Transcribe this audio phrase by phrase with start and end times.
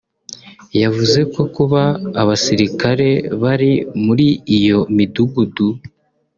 [0.81, 1.81] yavuze ko kuba
[2.21, 3.09] abasilikare
[3.41, 3.71] bari
[4.05, 4.27] muri
[4.57, 5.67] iyo midugudu